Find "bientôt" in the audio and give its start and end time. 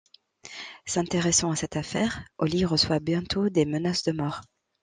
2.99-3.49